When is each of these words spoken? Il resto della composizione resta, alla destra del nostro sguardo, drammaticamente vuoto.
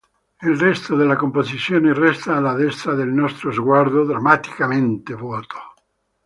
Il 0.41 0.55
resto 0.57 0.95
della 0.95 1.15
composizione 1.15 1.93
resta, 1.93 2.35
alla 2.35 2.55
destra 2.55 2.95
del 2.95 3.09
nostro 3.09 3.51
sguardo, 3.51 4.03
drammaticamente 4.03 5.13
vuoto. 5.13 5.57